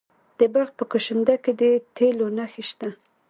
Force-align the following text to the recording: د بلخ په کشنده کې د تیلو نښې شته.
د 0.39 0.41
بلخ 0.53 0.69
په 0.77 0.83
کشنده 0.91 1.35
کې 1.43 1.51
د 1.59 1.63
تیلو 1.95 2.27
نښې 2.37 2.63
شته. 2.69 2.89